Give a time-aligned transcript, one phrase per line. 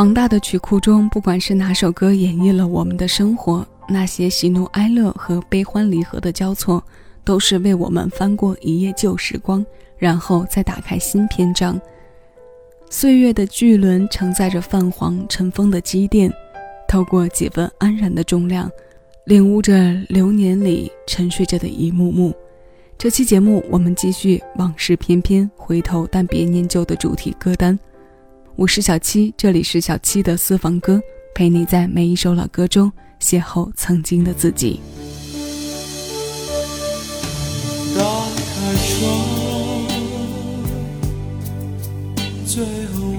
[0.00, 6.82] 庞大的曲库中，不管是哪首歌演绎了我们的生活，那些喜怒哀乐和悲欢离合的交错，
[7.22, 9.62] 都是为我们翻过一页旧时光，
[9.98, 11.78] 然后再打开新篇章。
[12.88, 16.32] 岁月的巨轮承载着泛黄尘封的积淀，
[16.88, 18.70] 透过几分安然的重量，
[19.26, 22.32] 领悟着流年里沉睡着的一幕幕。
[22.96, 27.78] 这期节目，我们继续往事翩翩，回头但别念旧的主题歌单。
[28.60, 31.00] 我是小七，这里是小七的私房歌，
[31.34, 34.78] 陪你在每一首老歌中邂逅曾经的自己。
[37.96, 38.02] 打
[38.36, 39.08] 开窗，
[42.44, 43.14] 最后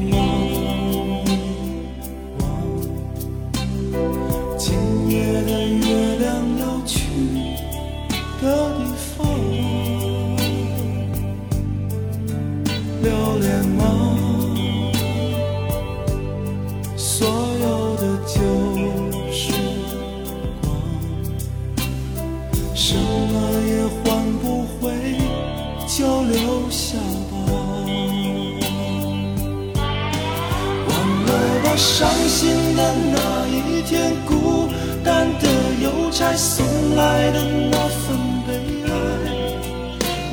[31.72, 34.68] 忘了吧，伤心的那一天，孤
[35.04, 35.48] 单的
[35.82, 37.42] 邮差送来的
[37.72, 38.50] 那份悲
[38.86, 38.92] 哀。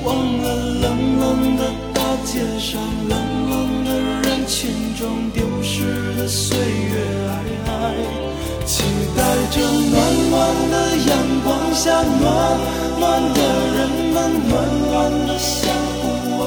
[0.05, 0.09] 忘
[0.43, 0.45] 了
[0.83, 0.85] 冷
[1.21, 1.63] 冷的
[1.95, 3.17] 大街上，冷
[3.51, 3.89] 冷的
[4.29, 6.97] 人群中丢失的岁月，
[8.67, 8.83] 期
[9.17, 9.97] 待着暖
[10.31, 10.37] 暖
[10.71, 10.75] 的
[11.07, 11.11] 阳
[11.45, 12.59] 光下，暖
[12.99, 13.41] 暖的
[13.77, 13.79] 人
[14.13, 14.17] 们，
[14.49, 14.53] 暖
[14.91, 16.03] 暖的相互
[16.39, 16.43] 往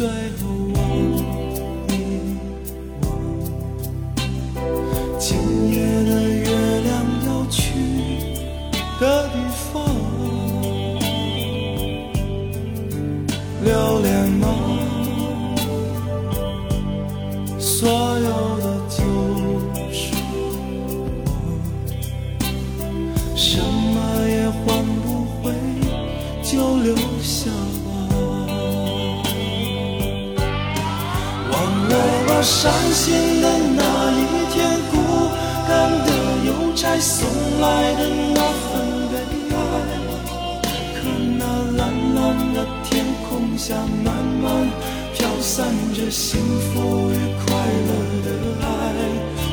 [0.00, 0.29] 最
[43.60, 44.50] 下，慢慢
[45.12, 47.54] 飘散着幸福与快
[47.88, 47.92] 乐
[48.24, 48.28] 的
[48.64, 48.66] 爱。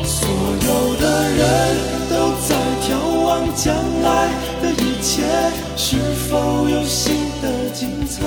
[0.05, 0.15] 所
[0.65, 1.03] 有的
[1.35, 1.41] 人
[2.09, 2.13] 都
[2.47, 2.55] 在
[2.87, 2.87] 眺
[3.25, 4.07] 望将来
[4.61, 5.11] 的一切，
[5.75, 5.97] 是
[6.29, 8.23] 否有新的精彩？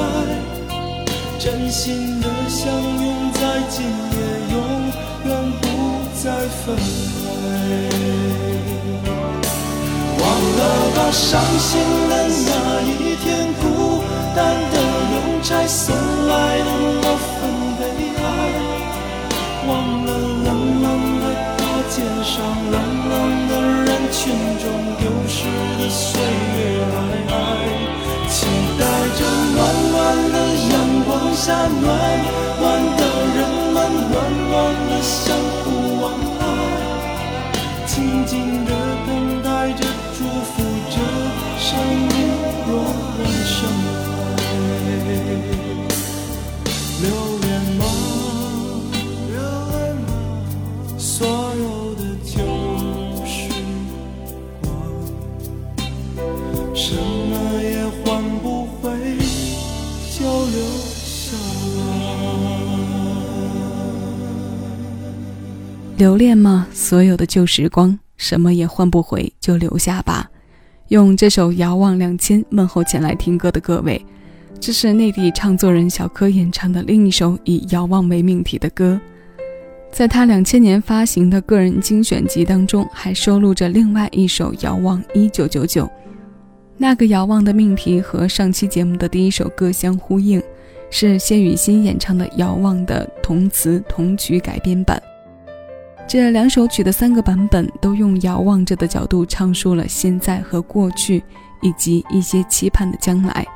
[1.39, 4.21] 真心的相拥在今夜，
[4.53, 4.57] 永
[5.25, 5.29] 远
[5.63, 5.65] 不
[6.23, 6.25] 再
[6.61, 7.25] 分开。
[10.21, 10.23] 忘
[10.59, 10.61] 了
[10.95, 11.71] 吧，伤心
[12.11, 12.49] 的那
[12.83, 13.25] 一天，
[13.63, 13.65] 孤
[14.37, 14.39] 单
[14.71, 14.75] 的
[15.51, 15.95] 邮差送
[16.29, 16.65] 来的
[17.03, 17.35] 那份
[17.77, 17.83] 悲
[18.17, 18.23] 哀。
[19.67, 19.69] 忘
[20.05, 20.09] 了
[20.45, 20.49] 冷
[20.81, 20.87] 冷
[21.21, 21.25] 的
[21.59, 22.33] 大街上，
[22.71, 22.75] 冷
[23.11, 23.13] 冷
[23.49, 23.53] 的
[23.85, 24.23] 人群
[24.59, 24.65] 中
[24.99, 25.39] 丢失
[25.79, 26.59] 的岁月，
[28.29, 28.47] 期
[28.79, 28.83] 待
[29.19, 29.21] 着
[29.57, 29.59] 暖
[29.91, 29.95] 暖
[30.33, 30.35] 的
[30.71, 30.73] 阳
[31.05, 31.89] 光下，暖
[56.83, 58.91] 什么也换不回，
[60.11, 61.37] 就留下。
[65.99, 66.67] 留恋吗？
[66.73, 70.31] 所有的旧时光，什么也换不回，就留下吧。
[70.89, 74.03] 用这首《遥望两千》问候前来听歌的各位，
[74.59, 78.99] 这是内地唱作人小柯演唱的另一首以遥望为命题的歌。
[79.93, 85.85] 在他两千年发行的个人精选集当中，还收录着另外一首《遥望一九九九》。
[86.83, 90.43] 那个遥望的命题和上期节目的第一首歌相呼应，
[90.89, 95.01] 是谢雨欣演唱的《遥望》的同词同曲改编版。
[96.09, 101.23] 这两首曲的三个版本都用遥望着的角度唱述了现在和过去，
[101.61, 103.47] 以及一些期盼的将来。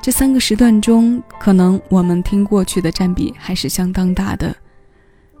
[0.00, 4.54] 这三个时段中，可能我们听过去的占比还是相当大的。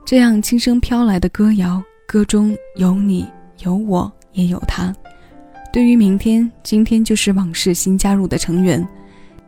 [0.04, 3.24] 这样轻声飘来的歌谣，歌中有你，
[3.60, 4.92] 有我，也有他。
[5.74, 8.86] 对于明天，今天就是往事新加入的成员，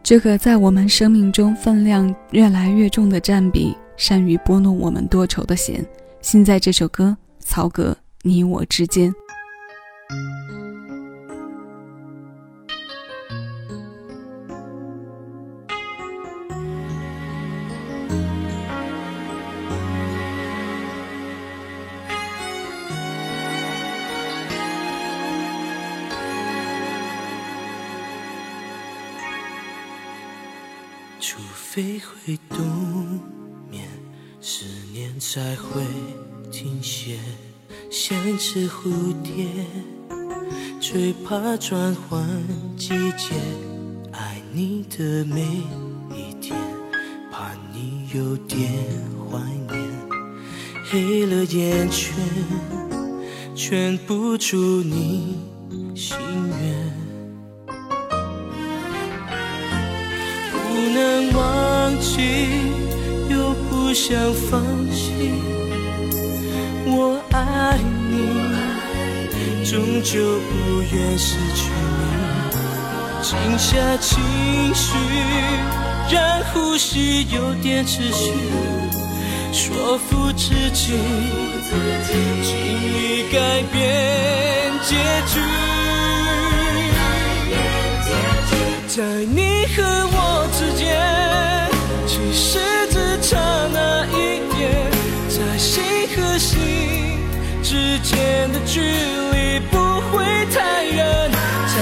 [0.02, 5.86] 这个在我们生命中分量越来越重的占比，善于拨弄我们多愁的弦。
[6.20, 9.14] 现在这首歌，曹格，你我之间。
[31.28, 33.20] 除非会冬
[33.68, 33.82] 眠，
[34.40, 35.82] 思念才会
[36.52, 37.18] 停歇。
[37.90, 39.44] 像只蝴蝶，
[40.80, 42.24] 最怕转换
[42.76, 43.34] 季节。
[44.12, 45.42] 爱你的每
[46.14, 46.56] 一天，
[47.32, 48.70] 怕你有点
[49.28, 49.82] 怀念。
[50.84, 52.14] 黑了眼圈，
[53.52, 55.38] 圈不住你
[55.92, 56.16] 心
[56.60, 57.05] 愿。
[60.96, 62.48] 能忘记，
[63.28, 65.12] 又不想放弃。
[66.86, 67.76] 我爱
[68.08, 68.16] 你，
[69.70, 72.02] 终究不愿失去你。
[73.22, 74.18] 静下情
[74.74, 74.96] 绪，
[76.10, 76.16] 让
[76.54, 78.32] 呼吸有点持续。
[79.52, 80.94] 说服自己，
[82.42, 84.96] 轻易改变结
[85.26, 85.40] 局。
[88.88, 90.96] 在你和我之间，
[92.06, 92.58] 其实
[92.90, 93.36] 只差
[93.74, 94.90] 那一点，
[95.28, 95.84] 在心
[96.16, 97.18] 和心
[97.62, 99.76] 之间的距离不
[100.10, 100.24] 会
[100.54, 101.30] 太远。
[101.30, 101.76] 在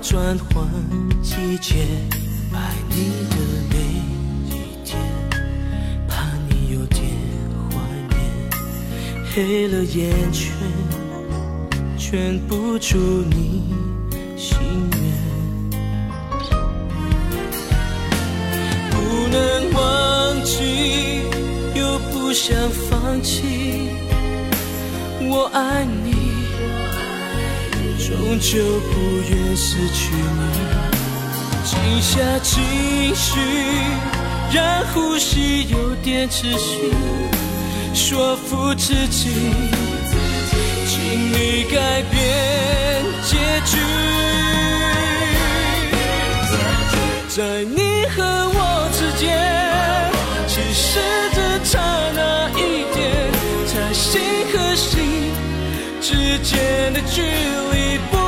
[0.00, 0.66] 转换
[1.22, 1.86] 季节。
[2.52, 2.56] 爱
[2.88, 2.94] 你
[3.30, 3.36] 的
[3.70, 3.74] 每
[4.46, 4.50] 一
[4.84, 4.98] 天，
[6.06, 6.12] 怕
[6.48, 7.00] 你有点
[7.70, 7.74] 怀
[8.08, 8.16] 念。
[9.34, 10.52] 黑了眼圈，
[11.96, 12.98] 圈不住
[13.30, 13.74] 你
[14.36, 14.58] 心
[14.92, 15.00] 愿。
[18.90, 18.94] 不
[19.30, 19.80] 能忘
[20.44, 21.22] 记，
[21.74, 23.88] 又不想放弃。
[25.20, 26.11] 我爱你，
[28.12, 28.60] 终究
[28.90, 28.94] 不
[29.30, 30.42] 愿失去你。
[31.64, 33.40] 静下情绪，
[34.52, 36.92] 让呼吸有点持续。
[37.94, 39.30] 说服自己，
[40.86, 43.78] 请你改变结局。
[47.28, 48.22] 在你和
[48.54, 49.24] 我之间，
[50.46, 51.00] 其实
[51.32, 51.38] 只
[51.70, 51.80] 差
[52.14, 53.32] 那一点，
[53.66, 54.20] 在心
[54.52, 55.11] 和心
[56.02, 58.21] 之间的距离不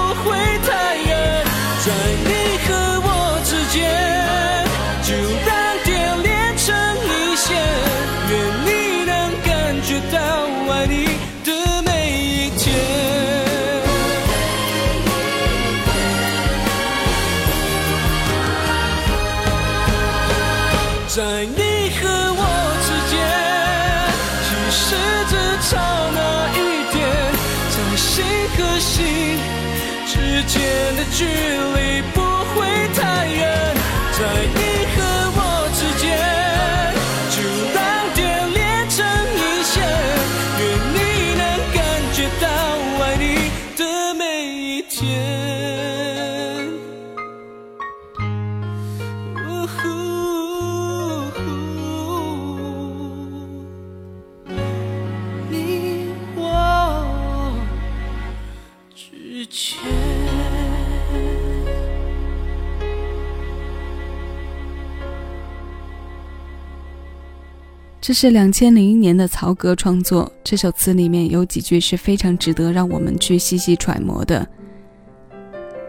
[68.07, 74.47] 这是两千零一年的曹格创作，这首词里面有几句是非常值得让我们去细细揣摩的。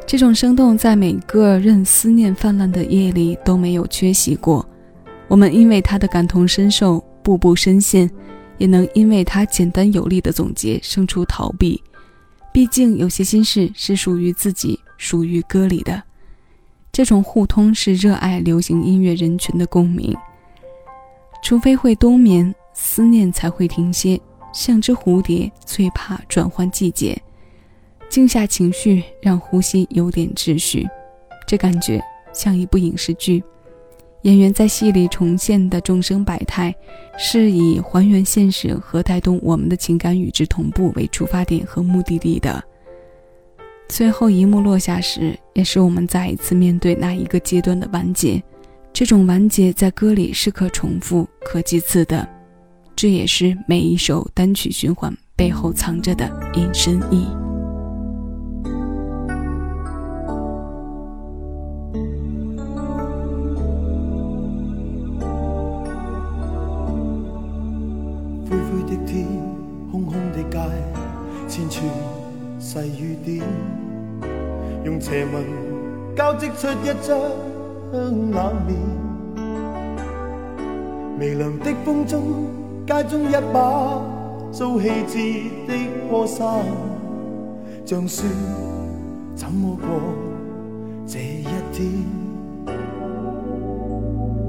[0.07, 4.65] 这种生动，在每个任思念泛滥的夜里都没有缺席过。
[5.27, 8.09] 我们因为他的感同身受，步步深陷，
[8.57, 11.83] 也能因为他简单有力的总结，生出逃避。
[12.53, 16.01] 毕竟有些心事是属于自己，属于歌里的。
[16.93, 20.15] 这种互通是热爱流行音乐人群的共鸣。
[21.45, 24.19] 除非会冬眠，思念才会停歇。
[24.51, 27.15] 像只蝴蝶，最怕转换季节。
[28.09, 30.87] 静下情绪，让呼吸有点秩序。
[31.45, 33.43] 这感觉像一部影视剧，
[34.23, 36.73] 演员在戏里重现的众生百态，
[37.15, 42.63] 是以还原现实和带动我们的情感与之同步为出发点和目的地的。
[43.87, 48.41] 最后一幕落下时，也是我们再一次面对那一个阶段的完结。
[48.95, 52.25] 这种完结在歌里是可重复、可几次的。
[52.95, 57.27] 这也是每一首单曲循环背后藏着的隐身意。
[68.49, 69.27] 灰灰的天，
[69.91, 70.57] 空空的街，
[71.49, 71.83] 千串
[72.57, 73.45] 细雨点，
[74.85, 75.43] 用斜纹
[76.15, 77.19] 交织出一张
[77.95, 78.75] 冷面。
[81.19, 82.21] 微凉的风中。
[82.87, 83.99] 街中一把
[84.51, 85.17] 遭弃置
[85.67, 85.73] 的
[86.07, 86.63] 破衫，
[87.83, 88.29] 像说
[89.33, 89.87] 怎么过
[91.07, 92.05] 这一天？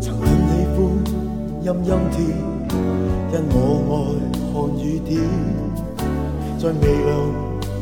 [0.02, 0.78] 曾很喜欢
[1.62, 2.16] 阴阴天，
[3.32, 3.96] 因我爱
[4.52, 5.18] 看雨点，
[6.58, 7.08] 在微凉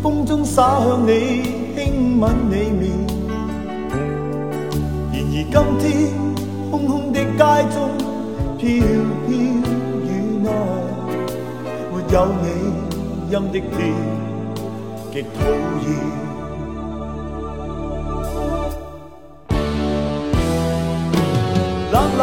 [0.01, 1.43] 风中洒向你，
[1.75, 3.14] 轻吻你面。
[5.55, 6.11] 今天
[6.69, 7.39] 空空的街
[7.71, 7.77] 中，
[8.59, 8.67] 飘
[9.25, 10.11] 飘雨
[10.43, 10.51] 内，
[11.93, 11.95] 没。
[12.13, 12.47] 有你
[13.31, 13.73] 阴的天，
[15.13, 15.29] 极讨
[15.85, 15.87] 厌。
[21.93, 22.23] 冷冷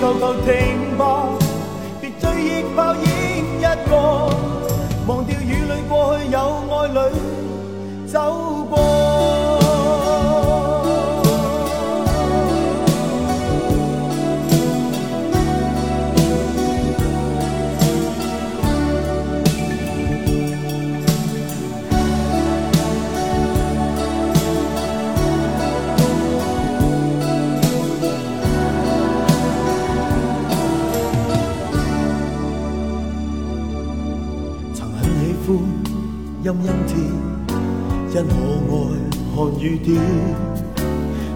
[0.00, 1.28] 求求停吧，
[2.00, 3.04] 别追忆泡影
[3.58, 4.30] 一个。
[5.06, 6.38] 忘掉雨里过去，有
[6.70, 6.98] 爱侣
[8.06, 8.49] 走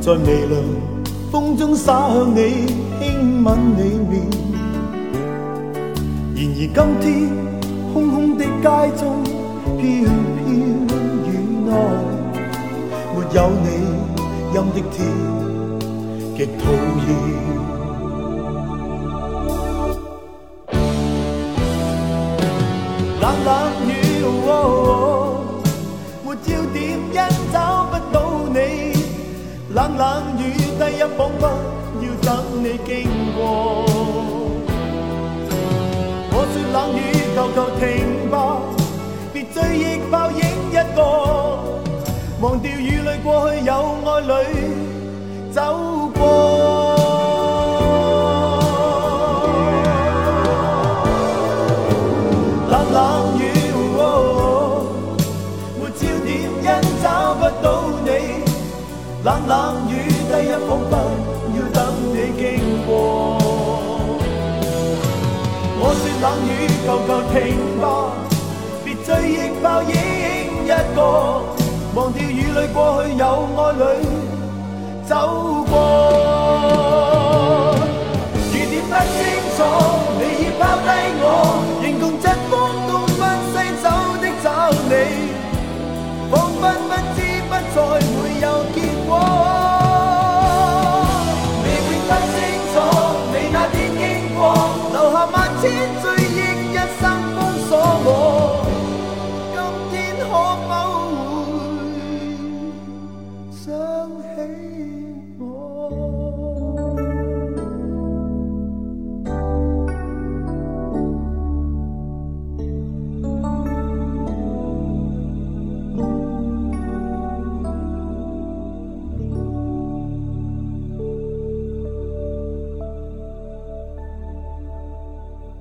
[0.04, 0.61] 在微凉
[1.32, 2.66] 风中洒向你，
[3.00, 3.80] 轻吻你
[4.11, 4.12] 面。
[6.37, 7.02] 然而今天
[7.90, 8.68] 空空的街
[9.00, 9.02] 中，
[9.78, 10.44] 飘飘
[11.25, 11.26] 雨
[11.64, 11.73] 内，
[13.14, 13.66] 没有你，
[14.52, 14.94] 阴的天
[16.37, 16.62] 极讨
[17.06, 17.08] 厌。
[23.23, 23.49] 冷冷
[23.88, 23.90] 雨。
[27.54, 27.74] 冷
[29.97, 30.03] 冷
[30.39, 30.43] 雨
[30.79, 31.43] 低一仿佛
[32.01, 32.29] 要等
[32.63, 32.93] 你经
[33.37, 33.39] 过。
[36.31, 37.01] 我说冷雨，
[37.35, 37.83] 求求停
[38.31, 38.35] 吧，
[39.33, 40.99] 别追忆泡影一个，
[42.41, 43.71] 忘掉雨里过去有
[44.05, 44.33] 爱侣
[45.53, 45.59] 走
[46.15, 46.23] 过。
[59.25, 59.84] 冷冷
[66.85, 67.35] 求求停
[67.80, 67.85] 吧，
[68.85, 69.92] 别追忆泡影
[70.64, 70.99] 一个，
[71.94, 73.23] 忘掉雨里过去有
[73.56, 73.83] 爱侣
[75.06, 75.12] 走
[75.71, 75.73] 过。
[78.52, 79.16] 雨点不清
[79.56, 79.59] 楚，
[80.18, 80.88] 你已抛低
[81.21, 81.25] 我，
[81.83, 82.52] 仍共疾风
[82.88, 83.85] 东奔西走
[84.21, 84.47] 的找
[84.88, 84.92] 你，
[86.30, 87.18] 仿佛不知
[87.49, 87.76] 不再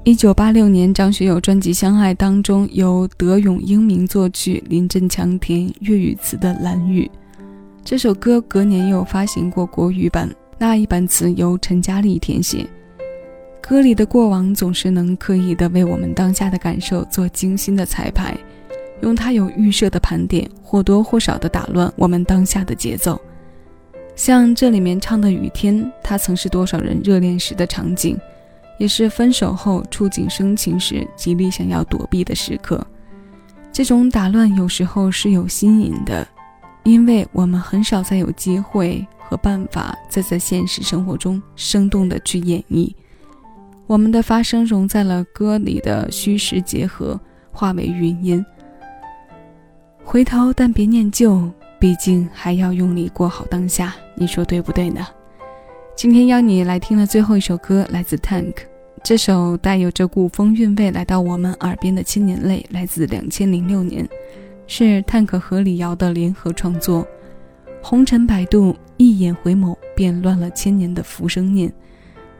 [0.06, 7.10] 一九八六年，张学友专辑《相爱》当中，由德永英明作曲，林振强填粤语词的《蓝雨》。
[7.86, 12.68] 这首歌隔年又发行过国语版，那一版词由陈嘉丽填写。
[13.62, 18.36] 歌里的过往总是能刻意的为我们当下的感受做精心的彩排，
[19.00, 23.18] 用它有预设的盘点，或多或少的打乱我们当下的节奏。
[24.18, 28.20] 像这里面唱的雨天，它曾是多少人热恋时的场景，
[28.78, 32.86] 也是分手后触景生情时极力想要躲避的时刻。
[33.72, 36.28] 这种打乱有时候是有新颖的，
[36.84, 42.94] 因为我们很少再有机会和办法再在现实生活中生动的去演绎。
[43.88, 47.20] 我们的发声融在了歌里的虚实结合，
[47.52, 48.46] 化为云烟。
[50.04, 51.50] 回头但别念旧，
[51.80, 53.94] 毕竟还要用力过好当下。
[54.16, 55.06] 你说对不对呢？
[55.96, 58.56] 今天邀你来听的最后一首歌来自 Tank，
[59.04, 64.08] 这首带有着古风韵味来到我们耳边的《千年泪》来自两千零六年，
[64.68, 67.08] 是 Tank 和李瑶的联合创作。
[67.82, 71.72] 红尘百度，一眼回眸便乱了千年的浮生念。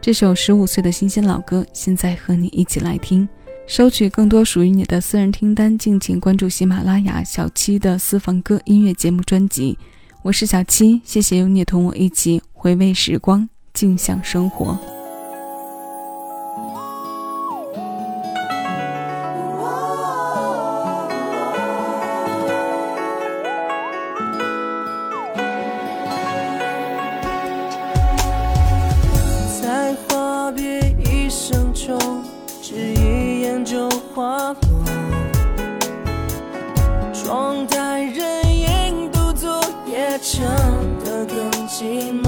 [0.02, 3.28] 这首十五岁的新鲜老歌，现在和你一起来听。
[3.66, 9.78] 收取更多属于你的私人听单，敬请关注喜马拉雅小七的私房歌音乐节目专辑。
[10.24, 15.03] 我是小七，谢谢有你同我一起回味时光，静享生活。
[41.84, 42.23] 更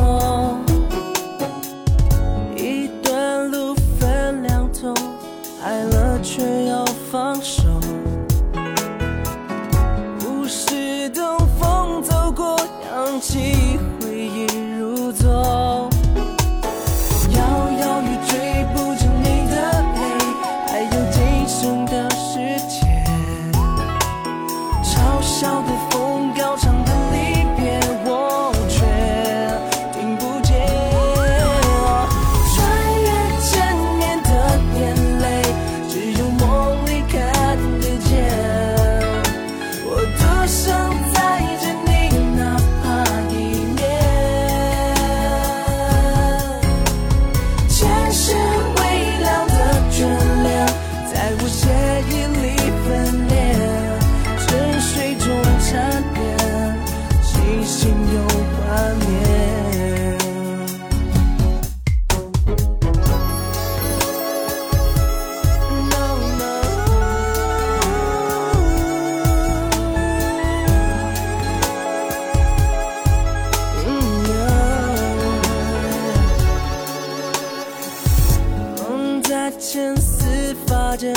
[79.68, 81.12] 千丝发间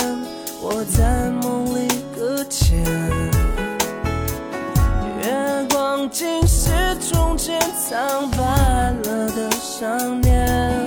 [0.59, 2.83] 我在梦里搁浅，
[5.21, 8.39] 月光竟是从前苍白
[9.03, 10.78] 了的想念。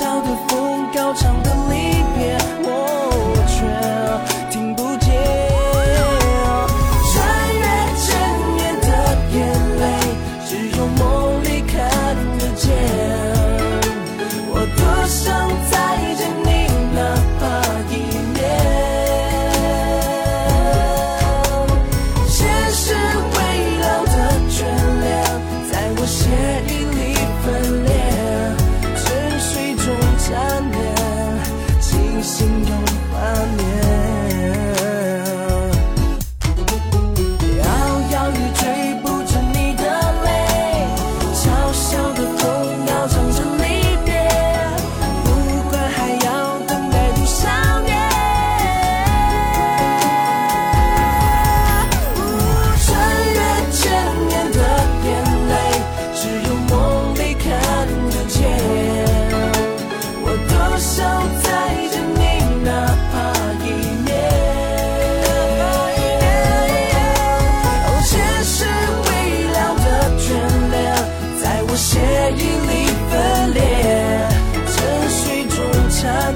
[0.00, 1.79] 小的风，高唱的离。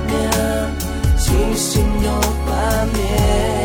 [0.07, 0.31] 面
[1.17, 2.11] 清醒又
[2.45, 3.64] 幻灭